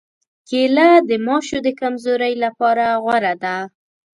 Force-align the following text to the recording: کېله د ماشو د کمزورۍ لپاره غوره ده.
کېله 0.47 0.89
د 1.09 1.11
ماشو 1.25 1.57
د 1.65 1.69
کمزورۍ 1.79 2.33
لپاره 2.43 2.85
غوره 3.03 3.33
ده. 3.43 3.55